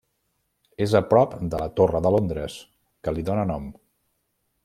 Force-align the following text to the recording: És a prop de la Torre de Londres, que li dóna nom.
És 0.85 0.95
a 0.99 1.01
prop 1.09 1.35
de 1.51 1.59
la 1.63 1.67
Torre 1.81 2.01
de 2.07 2.13
Londres, 2.17 2.57
que 3.07 3.15
li 3.17 3.27
dóna 3.31 3.47
nom. 3.53 3.71